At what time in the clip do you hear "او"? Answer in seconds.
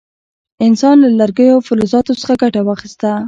1.55-1.65